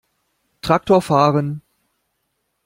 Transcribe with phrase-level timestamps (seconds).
[0.63, 1.61] Traktor fahren!